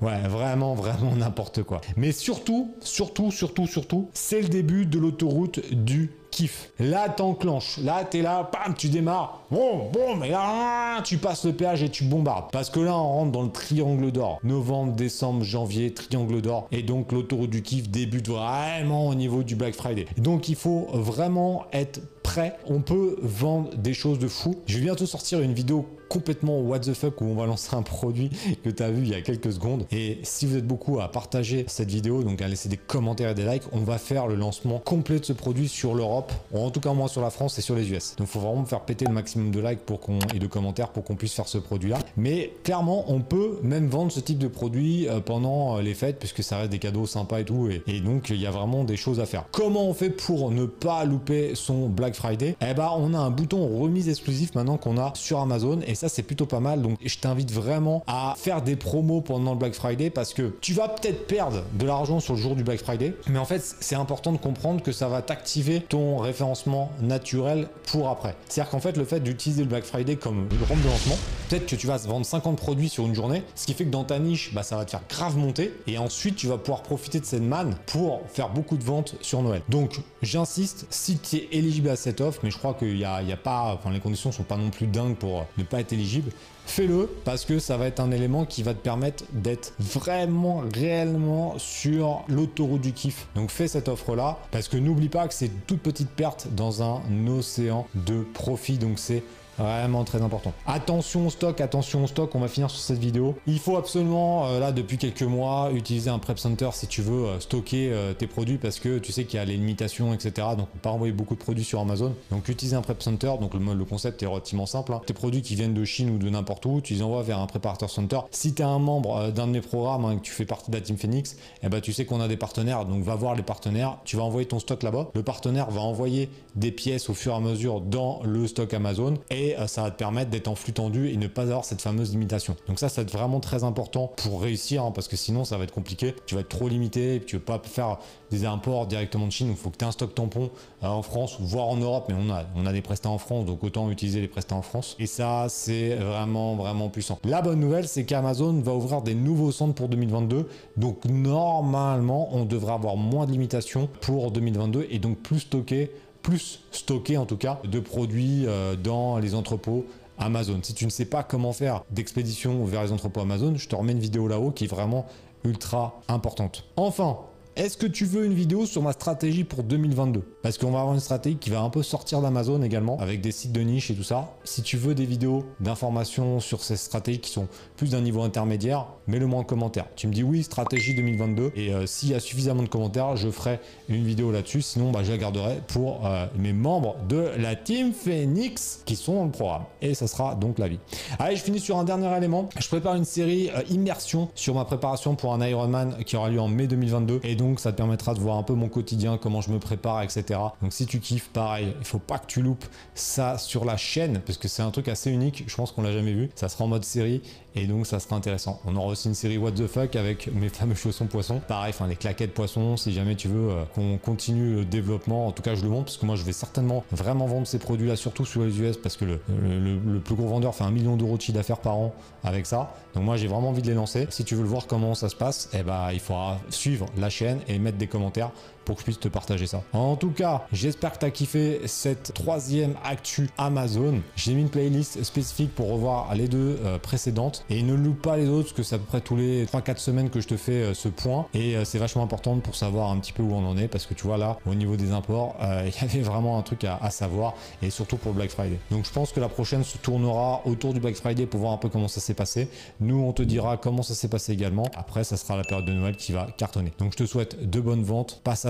Ouais, 0.02 0.18
vraiment, 0.28 0.74
vraiment 0.74 1.14
n'importe 1.14 1.62
quoi. 1.62 1.80
Mais 1.96 2.10
surtout, 2.10 2.74
surtout, 2.80 3.30
surtout, 3.30 3.68
surtout, 3.68 4.08
c'est 4.14 4.42
le 4.42 4.48
début 4.48 4.84
de 4.84 4.98
l'autoroute 4.98 5.60
du 5.72 6.10
kiff. 6.32 6.70
Là, 6.80 7.08
t'enclenches. 7.08 7.78
Là, 7.78 8.04
t'es 8.04 8.20
là, 8.20 8.50
bam, 8.52 8.74
tu 8.74 8.88
démarres. 8.88 9.44
Bon, 9.52 9.90
bon, 9.92 10.16
mais 10.16 10.30
là, 10.30 11.00
tu 11.02 11.18
passes 11.18 11.44
le 11.44 11.52
péage 11.52 11.84
et 11.84 11.88
tu 11.88 12.02
bombardes. 12.02 12.46
Parce 12.50 12.68
que 12.68 12.80
là, 12.80 12.96
on 12.96 13.12
rentre 13.12 13.30
dans 13.30 13.42
le 13.42 13.52
triangle 13.52 14.10
d'or. 14.10 14.40
Novembre, 14.42 14.94
décembre, 14.94 15.44
janvier, 15.44 15.94
triangle 15.94 16.40
d'or. 16.40 16.66
Et 16.72 16.82
donc, 16.82 17.12
l'autoroute 17.12 17.50
du 17.50 17.62
kiff 17.62 17.88
débute 17.88 18.28
vraiment 18.28 19.06
au 19.06 19.14
niveau 19.14 19.44
du 19.44 19.54
Black 19.54 19.74
Friday. 19.74 20.06
Donc, 20.16 20.48
il 20.48 20.56
faut 20.56 20.88
vraiment 20.92 21.66
être 21.72 22.00
prêt. 22.24 22.56
On 22.66 22.80
peut 22.80 23.18
vendre 23.22 23.76
des 23.76 23.94
choses 23.94 24.18
de 24.18 24.26
fou. 24.26 24.56
Je 24.66 24.78
vais 24.78 24.84
bientôt 24.84 25.06
sortir 25.06 25.40
une 25.40 25.52
vidéo 25.52 25.86
complètement 26.12 26.60
what 26.60 26.80
the 26.80 26.92
fuck 26.92 27.22
où 27.22 27.24
on 27.24 27.34
va 27.34 27.46
lancer 27.46 27.74
un 27.74 27.80
produit 27.80 28.30
que 28.62 28.68
tu 28.68 28.82
as 28.82 28.90
vu 28.90 29.02
il 29.02 29.08
y 29.08 29.14
a 29.14 29.22
quelques 29.22 29.50
secondes. 29.50 29.86
Et 29.90 30.18
si 30.24 30.44
vous 30.44 30.58
êtes 30.58 30.66
beaucoup 30.66 31.00
à 31.00 31.10
partager 31.10 31.64
cette 31.68 31.90
vidéo, 31.90 32.22
donc 32.22 32.42
à 32.42 32.48
laisser 32.48 32.68
des 32.68 32.76
commentaires 32.76 33.30
et 33.30 33.34
des 33.34 33.46
likes, 33.46 33.62
on 33.72 33.78
va 33.78 33.96
faire 33.96 34.26
le 34.26 34.34
lancement 34.34 34.78
complet 34.78 35.20
de 35.20 35.24
ce 35.24 35.32
produit 35.32 35.68
sur 35.68 35.94
l'Europe, 35.94 36.30
ou 36.52 36.58
en 36.58 36.70
tout 36.70 36.80
cas 36.80 36.92
moi 36.92 37.08
sur 37.08 37.22
la 37.22 37.30
France 37.30 37.58
et 37.58 37.62
sur 37.62 37.74
les 37.74 37.90
US. 37.90 38.14
Donc 38.18 38.26
faut 38.26 38.40
vraiment 38.40 38.66
faire 38.66 38.82
péter 38.82 39.06
le 39.06 39.14
maximum 39.14 39.50
de 39.50 39.60
likes 39.60 39.80
pour 39.86 40.00
qu'on 40.00 40.18
et 40.34 40.38
de 40.38 40.46
commentaires 40.46 40.90
pour 40.90 41.02
qu'on 41.02 41.16
puisse 41.16 41.32
faire 41.32 41.48
ce 41.48 41.56
produit-là. 41.56 41.98
Mais 42.18 42.52
clairement, 42.62 43.06
on 43.08 43.20
peut 43.20 43.58
même 43.62 43.88
vendre 43.88 44.12
ce 44.12 44.20
type 44.20 44.38
de 44.38 44.48
produit 44.48 45.08
euh, 45.08 45.20
pendant 45.20 45.78
euh, 45.78 45.82
les 45.82 45.94
fêtes 45.94 46.18
puisque 46.18 46.42
ça 46.42 46.58
reste 46.58 46.72
des 46.72 46.78
cadeaux 46.78 47.06
sympas 47.06 47.40
et 47.40 47.44
tout. 47.44 47.70
Et, 47.86 48.00
donc 48.00 48.28
il 48.28 48.40
y 48.40 48.46
a 48.46 48.50
vraiment 48.50 48.84
des 48.84 48.96
choses 48.96 49.18
à 49.18 49.24
faire. 49.24 49.44
Comment 49.50 49.86
on 49.86 49.94
fait 49.94 50.10
pour 50.10 50.50
ne 50.50 50.66
pas 50.66 51.04
louper 51.04 51.54
son 51.54 51.88
Black 51.88 52.14
Friday? 52.14 52.54
Eh 52.60 52.74
ben 52.74 52.90
on 52.98 53.14
a 53.14 53.18
un 53.18 53.30
bouton 53.30 53.66
remise 53.80 54.10
exclusif 54.10 54.54
maintenant 54.54 54.76
qu'on 54.76 54.98
a 54.98 55.12
sur 55.14 55.38
Amazon 55.38 55.80
et 55.86 55.94
ça 56.02 56.08
c'est 56.08 56.24
plutôt 56.24 56.46
pas 56.46 56.58
mal. 56.58 56.82
Donc 56.82 56.98
je 57.04 57.16
t'invite 57.18 57.52
vraiment 57.52 58.02
à 58.08 58.34
faire 58.36 58.60
des 58.60 58.74
promos 58.74 59.20
pendant 59.20 59.52
le 59.52 59.58
Black 59.58 59.74
Friday 59.74 60.10
parce 60.10 60.34
que 60.34 60.52
tu 60.60 60.72
vas 60.72 60.88
peut-être 60.88 61.28
perdre 61.28 61.62
de 61.74 61.86
l'argent 61.86 62.18
sur 62.18 62.34
le 62.34 62.40
jour 62.40 62.56
du 62.56 62.64
Black 62.64 62.80
Friday, 62.80 63.14
mais 63.28 63.38
en 63.38 63.44
fait 63.44 63.62
c'est 63.80 63.94
important 63.94 64.32
de 64.32 64.38
comprendre 64.38 64.82
que 64.82 64.90
ça 64.90 65.06
va 65.08 65.22
t'activer 65.22 65.80
ton 65.80 66.18
référencement 66.18 66.90
naturel 67.00 67.68
pour 67.86 68.08
après. 68.08 68.34
C'est-à-dire 68.48 68.70
qu'en 68.70 68.80
fait 68.80 68.96
le 68.96 69.04
fait 69.04 69.20
d'utiliser 69.20 69.62
le 69.62 69.68
Black 69.68 69.84
Friday 69.84 70.16
comme 70.16 70.48
une 70.50 70.66
rampe 70.68 70.82
de 70.82 70.88
lancement, 70.88 71.18
peut-être 71.52 71.66
que 71.66 71.76
tu 71.76 71.86
vas 71.86 71.98
vendre 71.98 72.24
50 72.24 72.56
produits 72.56 72.88
sur 72.88 73.04
une 73.04 73.14
journée, 73.14 73.42
ce 73.54 73.66
qui 73.66 73.74
fait 73.74 73.84
que 73.84 73.90
dans 73.90 74.04
ta 74.04 74.18
niche, 74.18 74.54
bah, 74.54 74.62
ça 74.62 74.76
va 74.76 74.86
te 74.86 74.90
faire 74.90 75.02
grave 75.06 75.36
monter 75.36 75.74
et 75.86 75.98
ensuite 75.98 76.34
tu 76.34 76.46
vas 76.46 76.56
pouvoir 76.56 76.82
profiter 76.82 77.20
de 77.20 77.26
cette 77.26 77.42
manne 77.42 77.76
pour 77.84 78.22
faire 78.28 78.48
beaucoup 78.48 78.78
de 78.78 78.82
ventes 78.82 79.16
sur 79.20 79.42
Noël. 79.42 79.60
Donc 79.68 80.00
j'insiste, 80.22 80.86
si 80.88 81.18
tu 81.18 81.36
es 81.36 81.48
éligible 81.52 81.90
à 81.90 81.96
cette 81.96 82.22
offre, 82.22 82.40
mais 82.42 82.50
je 82.50 82.56
crois 82.56 82.72
qu'il 82.72 82.94
n'y 82.94 83.04
a, 83.04 83.16
a, 83.16 83.36
pas, 83.36 83.74
enfin 83.74 83.90
les 83.90 84.00
conditions 84.00 84.32
sont 84.32 84.44
pas 84.44 84.56
non 84.56 84.70
plus 84.70 84.86
dingues 84.86 85.16
pour 85.16 85.44
ne 85.58 85.62
pas 85.62 85.80
être 85.80 85.92
éligible, 85.92 86.32
fais-le 86.64 87.06
parce 87.26 87.44
que 87.44 87.58
ça 87.58 87.76
va 87.76 87.86
être 87.86 88.00
un 88.00 88.12
élément 88.12 88.46
qui 88.46 88.62
va 88.62 88.72
te 88.72 88.80
permettre 88.80 89.24
d'être 89.32 89.74
vraiment 89.78 90.62
réellement 90.72 91.58
sur 91.58 92.24
l'autoroute 92.28 92.80
du 92.80 92.94
kiff. 92.94 93.26
Donc 93.34 93.50
fais 93.50 93.68
cette 93.68 93.88
offre 93.88 94.16
là 94.16 94.38
parce 94.52 94.68
que 94.68 94.78
n'oublie 94.78 95.10
pas 95.10 95.28
que 95.28 95.34
c'est 95.34 95.50
toute 95.66 95.82
petite 95.82 96.08
perte 96.08 96.48
dans 96.56 96.82
un 96.82 97.02
océan 97.28 97.86
de 97.94 98.22
profit. 98.22 98.78
Donc 98.78 98.98
c'est 98.98 99.22
Vraiment 99.58 100.04
très 100.04 100.22
important. 100.22 100.52
Attention 100.66 101.26
au 101.26 101.30
stock, 101.30 101.60
attention 101.60 102.04
au 102.04 102.06
stock, 102.06 102.34
on 102.34 102.40
va 102.40 102.48
finir 102.48 102.70
sur 102.70 102.80
cette 102.80 102.98
vidéo. 102.98 103.36
Il 103.46 103.58
faut 103.58 103.76
absolument, 103.76 104.46
euh, 104.46 104.58
là 104.58 104.72
depuis 104.72 104.96
quelques 104.98 105.22
mois, 105.22 105.70
utiliser 105.72 106.10
un 106.10 106.18
prep 106.18 106.38
center 106.38 106.70
si 106.72 106.86
tu 106.86 107.02
veux 107.02 107.26
euh, 107.26 107.40
stocker 107.40 107.90
euh, 107.92 108.14
tes 108.14 108.26
produits 108.26 108.58
parce 108.58 108.80
que 108.80 108.98
tu 108.98 109.12
sais 109.12 109.24
qu'il 109.24 109.38
y 109.38 109.42
a 109.42 109.44
les 109.44 109.56
limitations, 109.56 110.14
etc. 110.14 110.48
Donc 110.56 110.68
on 110.70 110.74
peut 110.74 110.78
pas 110.82 110.90
envoyer 110.90 111.12
beaucoup 111.12 111.34
de 111.34 111.40
produits 111.40 111.64
sur 111.64 111.80
Amazon. 111.80 112.14
Donc 112.30 112.48
utiliser 112.48 112.76
un 112.76 112.82
prep 112.82 113.02
center, 113.02 113.32
donc 113.40 113.54
le, 113.54 113.74
le 113.74 113.84
concept 113.84 114.22
est 114.22 114.26
relativement 114.26 114.66
simple. 114.66 114.92
hein. 114.94 115.00
Tes 115.06 115.12
produits 115.14 115.42
qui 115.42 115.54
viennent 115.54 115.74
de 115.74 115.84
Chine 115.84 116.10
ou 116.10 116.18
de 116.18 116.28
n'importe 116.30 116.64
où, 116.66 116.80
tu 116.80 116.94
les 116.94 117.02
envoies 117.02 117.22
vers 117.22 117.38
un 117.38 117.46
préparateur 117.46 117.90
center. 117.90 118.20
Si 118.30 118.54
tu 118.54 118.62
es 118.62 118.64
un 118.64 118.78
membre 118.78 119.30
d'un 119.30 119.46
de 119.46 119.52
mes 119.52 119.60
programmes, 119.60 120.04
hein, 120.04 120.16
que 120.16 120.22
tu 120.22 120.32
fais 120.32 120.46
partie 120.46 120.70
de 120.70 120.76
la 120.76 120.82
Team 120.82 120.96
Phoenix, 120.96 121.36
eh 121.62 121.68
ben, 121.68 121.80
tu 121.80 121.92
sais 121.92 122.04
qu'on 122.06 122.20
a 122.20 122.28
des 122.28 122.36
partenaires, 122.36 122.84
donc 122.84 123.02
va 123.02 123.14
voir 123.14 123.34
les 123.34 123.42
partenaires, 123.42 123.98
tu 124.04 124.16
vas 124.16 124.22
envoyer 124.22 124.46
ton 124.48 124.58
stock 124.58 124.82
là-bas. 124.82 125.10
Le 125.14 125.22
partenaire 125.22 125.70
va 125.70 125.80
envoyer 125.82 126.30
des 126.56 126.72
pièces 126.72 127.10
au 127.10 127.14
fur 127.14 127.32
et 127.32 127.36
à 127.36 127.40
mesure 127.40 127.80
dans 127.80 128.20
le 128.24 128.46
stock 128.46 128.72
Amazon 128.74 129.14
euh, 129.58 129.66
ça 129.66 129.82
va 129.82 129.90
te 129.90 129.96
permettre 129.96 130.30
d'être 130.30 130.48
en 130.48 130.54
flux 130.54 130.72
tendu 130.72 131.08
et 131.08 131.16
ne 131.16 131.26
pas 131.26 131.42
avoir 131.42 131.64
cette 131.64 131.82
fameuse 131.82 132.12
limitation. 132.12 132.56
Donc 132.68 132.78
ça, 132.78 132.88
ça 132.88 133.02
va 133.02 133.06
être 133.06 133.12
vraiment 133.12 133.40
très 133.40 133.64
important 133.64 134.12
pour 134.16 134.42
réussir 134.42 134.84
hein, 134.84 134.92
parce 134.92 135.08
que 135.08 135.16
sinon 135.16 135.44
ça 135.44 135.56
va 135.58 135.64
être 135.64 135.72
compliqué. 135.72 136.14
Tu 136.26 136.34
vas 136.34 136.42
être 136.42 136.48
trop 136.48 136.68
limité, 136.68 137.16
et 137.16 137.18
puis 137.18 137.26
tu 137.26 137.36
veux 137.36 137.42
pas 137.42 137.60
faire 137.64 137.98
des 138.30 138.44
imports 138.44 138.86
directement 138.86 139.26
de 139.26 139.32
Chine. 139.32 139.48
Il 139.50 139.56
faut 139.56 139.70
que 139.70 139.76
tu 139.76 139.84
aies 139.84 139.88
un 139.88 139.92
stock 139.92 140.14
tampon 140.14 140.50
euh, 140.82 140.86
en 140.86 141.02
France 141.02 141.38
ou 141.38 141.44
voire 141.44 141.68
en 141.68 141.76
Europe, 141.76 142.06
mais 142.08 142.14
on 142.56 142.66
a, 142.66 142.72
des 142.72 142.82
prestats 142.82 143.10
en 143.10 143.18
France, 143.18 143.44
donc 143.44 143.62
autant 143.62 143.90
utiliser 143.90 144.20
les 144.20 144.28
prestats 144.28 144.54
en 144.54 144.62
France. 144.62 144.96
Et 144.98 145.06
ça, 145.06 145.46
c'est 145.48 145.94
vraiment, 145.96 146.54
vraiment 146.56 146.88
puissant. 146.88 147.18
La 147.24 147.42
bonne 147.42 147.60
nouvelle, 147.60 147.86
c'est 147.86 148.04
qu'Amazon 148.04 148.60
va 148.60 148.72
ouvrir 148.72 149.02
des 149.02 149.14
nouveaux 149.14 149.52
centres 149.52 149.74
pour 149.74 149.88
2022. 149.88 150.48
Donc 150.76 151.04
normalement, 151.04 152.34
on 152.34 152.44
devrait 152.44 152.72
avoir 152.72 152.96
moins 152.96 153.26
de 153.26 153.32
limitations 153.32 153.88
pour 154.00 154.30
2022 154.30 154.86
et 154.90 154.98
donc 154.98 155.18
plus 155.18 155.40
stocké 155.40 155.90
plus 156.22 156.60
stocké 156.70 157.16
en 157.16 157.26
tout 157.26 157.36
cas 157.36 157.60
de 157.64 157.80
produits 157.80 158.46
euh, 158.46 158.76
dans 158.76 159.18
les 159.18 159.34
entrepôts 159.34 159.86
Amazon. 160.18 160.60
Si 160.62 160.74
tu 160.74 160.84
ne 160.84 160.90
sais 160.90 161.04
pas 161.04 161.22
comment 161.22 161.52
faire 161.52 161.84
d'expédition 161.90 162.64
vers 162.64 162.82
les 162.84 162.92
entrepôts 162.92 163.20
Amazon, 163.20 163.54
je 163.56 163.68
te 163.68 163.74
remets 163.74 163.92
une 163.92 163.98
vidéo 163.98 164.28
là-haut 164.28 164.50
qui 164.50 164.64
est 164.64 164.68
vraiment 164.68 165.06
ultra 165.44 166.00
importante. 166.08 166.64
Enfin, 166.76 167.18
est-ce 167.54 167.76
que 167.76 167.86
tu 167.86 168.06
veux 168.06 168.24
une 168.24 168.32
vidéo 168.32 168.64
sur 168.64 168.80
ma 168.80 168.92
stratégie 168.92 169.44
pour 169.44 169.62
2022 169.62 170.22
Parce 170.42 170.56
qu'on 170.56 170.70
va 170.70 170.80
avoir 170.80 170.94
une 170.94 171.00
stratégie 171.00 171.36
qui 171.36 171.50
va 171.50 171.60
un 171.60 171.68
peu 171.68 171.82
sortir 171.82 172.22
d'Amazon 172.22 172.62
également, 172.62 172.98
avec 172.98 173.20
des 173.20 173.30
sites 173.30 173.52
de 173.52 173.60
niche 173.60 173.90
et 173.90 173.94
tout 173.94 174.02
ça. 174.02 174.34
Si 174.42 174.62
tu 174.62 174.78
veux 174.78 174.94
des 174.94 175.04
vidéos 175.04 175.44
d'informations 175.60 176.40
sur 176.40 176.64
ces 176.64 176.76
stratégies 176.76 177.20
qui 177.20 177.30
sont 177.30 177.48
plus 177.76 177.90
d'un 177.90 178.00
niveau 178.00 178.22
intermédiaire, 178.22 178.86
mets-le-moi 179.06 179.40
en 179.40 179.44
commentaire. 179.44 179.84
Tu 179.96 180.06
me 180.06 180.14
dis 180.14 180.22
oui, 180.22 180.44
stratégie 180.44 180.94
2022, 180.94 181.52
et 181.54 181.74
euh, 181.74 181.84
s'il 181.84 182.08
y 182.08 182.14
a 182.14 182.20
suffisamment 182.20 182.62
de 182.62 182.68
commentaires, 182.68 183.16
je 183.16 183.28
ferai 183.28 183.60
une 183.90 184.04
vidéo 184.04 184.32
là-dessus. 184.32 184.62
Sinon, 184.62 184.90
bah, 184.90 185.00
je 185.02 185.12
la 185.12 185.18
garderai 185.18 185.60
pour 185.68 186.06
euh, 186.06 186.24
mes 186.38 186.54
membres 186.54 186.96
de 187.06 187.32
la 187.36 187.54
Team 187.54 187.92
Phoenix 187.92 188.80
qui 188.86 188.96
sont 188.96 189.14
dans 189.16 189.24
le 189.26 189.30
programme. 189.30 189.64
Et 189.82 189.92
ça 189.92 190.06
sera 190.06 190.36
donc 190.36 190.58
la 190.58 190.68
vie. 190.68 190.78
Allez, 191.18 191.36
je 191.36 191.42
finis 191.42 191.60
sur 191.60 191.76
un 191.76 191.84
dernier 191.84 192.16
élément. 192.16 192.48
Je 192.58 192.68
prépare 192.68 192.94
une 192.94 193.04
série 193.04 193.50
euh, 193.50 193.62
immersion 193.68 194.30
sur 194.34 194.54
ma 194.54 194.64
préparation 194.64 195.16
pour 195.16 195.34
un 195.34 195.46
Ironman 195.46 195.96
qui 196.06 196.16
aura 196.16 196.30
lieu 196.30 196.40
en 196.40 196.48
mai 196.48 196.66
2022. 196.66 197.20
Et 197.24 197.34
donc 197.34 197.41
ça 197.60 197.72
te 197.72 197.76
permettra 197.76 198.14
de 198.14 198.20
voir 198.20 198.36
un 198.36 198.42
peu 198.42 198.54
mon 198.54 198.68
quotidien, 198.68 199.18
comment 199.18 199.40
je 199.40 199.50
me 199.50 199.58
prépare, 199.58 200.02
etc. 200.02 200.40
Donc 200.60 200.72
si 200.72 200.86
tu 200.86 201.00
kiffes, 201.00 201.28
pareil, 201.28 201.74
il 201.78 201.84
faut 201.84 201.98
pas 201.98 202.18
que 202.18 202.26
tu 202.26 202.42
loupes 202.42 202.64
ça 202.94 203.38
sur 203.38 203.64
la 203.64 203.76
chaîne 203.76 204.20
parce 204.24 204.38
que 204.38 204.48
c'est 204.48 204.62
un 204.62 204.70
truc 204.70 204.88
assez 204.88 205.10
unique. 205.10 205.44
Je 205.46 205.54
pense 205.56 205.72
qu'on 205.72 205.82
l'a 205.82 205.92
jamais 205.92 206.12
vu. 206.12 206.30
Ça 206.34 206.48
sera 206.48 206.64
en 206.64 206.68
mode 206.68 206.84
série 206.84 207.22
et 207.54 207.66
donc 207.66 207.86
ça 207.86 208.00
sera 208.00 208.16
intéressant. 208.16 208.60
On 208.64 208.76
aura 208.76 208.88
aussi 208.88 209.08
une 209.08 209.14
série 209.14 209.38
What 209.38 209.52
the 209.52 209.66
fuck 209.66 209.96
avec 209.96 210.32
mes 210.32 210.48
fameux 210.48 210.74
chaussons 210.74 211.06
poissons. 211.06 211.40
Pareil, 211.46 211.70
enfin 211.70 211.86
les 211.86 211.96
claquettes 211.96 212.34
poissons. 212.34 212.76
Si 212.76 212.92
jamais 212.92 213.14
tu 213.14 213.28
veux 213.28 213.50
euh, 213.50 213.64
qu'on 213.74 213.98
continue 213.98 214.56
le 214.56 214.64
développement, 214.64 215.26
en 215.26 215.32
tout 215.32 215.42
cas 215.42 215.54
je 215.54 215.62
le 215.62 215.68
montre 215.68 215.84
parce 215.86 215.96
que 215.96 216.06
moi 216.06 216.16
je 216.16 216.22
vais 216.22 216.32
certainement 216.32 216.84
vraiment 216.92 217.26
vendre 217.26 217.46
ces 217.46 217.58
produits-là, 217.58 217.96
surtout 217.96 218.24
sur 218.24 218.42
les 218.42 218.60
US 218.60 218.76
parce 218.76 218.96
que 218.96 219.04
le 219.04 219.98
plus 220.00 220.14
gros 220.14 220.28
vendeur 220.28 220.54
fait 220.54 220.64
un 220.64 220.70
million 220.70 220.96
d'euros 220.96 221.16
de 221.16 221.22
chiffre 221.22 221.36
d'affaires 221.36 221.60
par 221.60 221.76
an 221.76 221.94
avec 222.24 222.46
ça. 222.46 222.74
Donc 222.94 223.04
moi 223.04 223.16
j'ai 223.16 223.26
vraiment 223.26 223.50
envie 223.50 223.62
de 223.62 223.68
les 223.68 223.74
lancer. 223.74 224.06
Si 224.10 224.24
tu 224.24 224.34
veux 224.34 224.42
le 224.42 224.48
voir 224.48 224.66
comment 224.66 224.94
ça 224.94 225.08
se 225.08 225.16
passe, 225.16 225.48
eh 225.52 225.62
ben 225.62 225.90
il 225.92 226.00
faudra 226.00 226.38
suivre 226.50 226.86
la 226.96 227.10
chaîne 227.10 227.40
et 227.48 227.58
mettre 227.58 227.78
des 227.78 227.86
commentaires 227.86 228.30
pour 228.64 228.76
que 228.76 228.80
je 228.80 228.84
puisse 228.84 229.00
te 229.00 229.08
partager 229.08 229.46
ça. 229.46 229.62
En 229.72 229.96
tout 229.96 230.10
cas, 230.10 230.46
j'espère 230.52 230.92
que 230.92 230.98
tu 230.98 231.06
as 231.06 231.10
kiffé 231.10 231.60
cette 231.66 232.14
troisième 232.14 232.74
actu 232.84 233.28
Amazon. 233.38 234.00
J'ai 234.16 234.34
mis 234.34 234.42
une 234.42 234.48
playlist 234.48 235.02
spécifique 235.02 235.54
pour 235.54 235.70
revoir 235.70 236.14
les 236.14 236.28
deux 236.28 236.58
euh, 236.64 236.78
précédentes 236.78 237.44
et 237.50 237.62
ne 237.62 237.74
loupe 237.74 238.02
pas 238.02 238.16
les 238.16 238.28
autres 238.28 238.48
parce 238.48 238.52
que 238.52 238.62
c'est 238.62 238.74
à 238.76 238.78
peu 238.78 238.84
près 238.84 239.00
tous 239.00 239.16
les 239.16 239.46
3-4 239.46 239.78
semaines 239.78 240.10
que 240.10 240.20
je 240.20 240.28
te 240.28 240.36
fais 240.36 240.52
euh, 240.52 240.74
ce 240.74 240.88
point 240.88 241.26
et 241.34 241.56
euh, 241.56 241.64
c'est 241.64 241.78
vachement 241.78 242.02
important 242.02 242.38
pour 242.38 242.54
savoir 242.54 242.90
un 242.90 242.98
petit 242.98 243.12
peu 243.12 243.22
où 243.22 243.32
on 243.32 243.46
en 243.46 243.56
est 243.56 243.68
parce 243.68 243.86
que 243.86 243.94
tu 243.94 244.04
vois 244.04 244.18
là, 244.18 244.38
au 244.46 244.54
niveau 244.54 244.76
des 244.76 244.92
imports, 244.92 245.36
il 245.64 245.72
y 245.74 245.84
avait 245.84 246.02
vraiment 246.02 246.38
un 246.38 246.42
truc 246.42 246.64
à, 246.64 246.76
à, 246.76 246.90
savoir 246.90 247.34
et 247.62 247.70
surtout 247.70 247.96
pour 247.96 248.12
Black 248.12 248.30
Friday. 248.30 248.58
Donc 248.70 248.86
je 248.86 248.90
pense 248.90 249.12
que 249.12 249.20
la 249.20 249.28
prochaine 249.28 249.64
se 249.64 249.78
tournera 249.78 250.42
autour 250.44 250.74
du 250.74 250.80
Black 250.80 250.96
Friday 250.96 251.26
pour 251.26 251.40
voir 251.40 251.52
un 251.52 251.58
peu 251.58 251.68
comment 251.68 251.88
ça 251.88 252.00
s'est 252.00 252.14
passé. 252.14 252.48
Nous, 252.80 253.00
on 253.00 253.12
te 253.12 253.22
dira 253.22 253.56
comment 253.56 253.82
ça 253.82 253.94
s'est 253.94 254.08
passé 254.08 254.32
également. 254.32 254.66
Après, 254.76 255.04
ça 255.04 255.16
sera 255.16 255.36
la 255.36 255.44
période 255.44 255.66
de 255.66 255.72
Noël 255.72 255.96
qui 255.96 256.12
va 256.12 256.26
cartonner. 256.36 256.72
Donc 256.78 256.92
je 256.92 256.98
te 256.98 257.06
souhaite 257.06 257.48
de 257.48 257.60
bonnes 257.60 257.82
ventes, 257.82 258.20
passe 258.24 258.44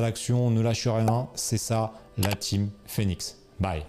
ne 0.50 0.60
lâche 0.60 0.88
rien, 0.88 1.28
c'est 1.34 1.58
ça 1.58 1.92
la 2.18 2.34
team 2.34 2.70
Phoenix. 2.86 3.36
Bye 3.60 3.84